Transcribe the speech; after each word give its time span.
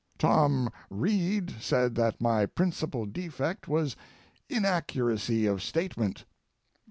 Tom 0.17 0.71
Reed 0.89 1.57
said 1.61 1.93
that 1.93 2.19
my 2.19 2.47
principal 2.47 3.05
defect 3.05 3.67
was 3.67 3.95
inaccuracy 4.49 5.45
of 5.45 5.61
statement. 5.61 6.25